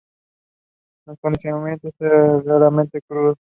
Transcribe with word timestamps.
La 1.05 1.15
condición 1.17 1.67
es 1.69 1.77
raramente 2.43 3.01
curada. 3.07 3.35